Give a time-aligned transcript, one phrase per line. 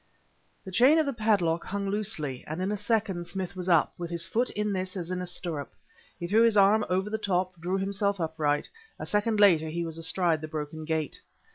[0.65, 4.09] The chain of the padlock hung loosely; and in a second Smith was up, with
[4.09, 5.75] his foot in this as in a stirrup.
[6.19, 8.67] He threw his arm over the top and drew himself upright.
[8.97, 11.21] A second later he was astride the broken gate.